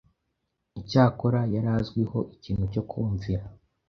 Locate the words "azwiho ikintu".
1.77-2.63